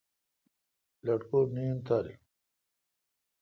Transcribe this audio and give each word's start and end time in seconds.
لٹکور 1.05 1.45
نیند 1.55 1.79
تیلو۔ 1.87 2.13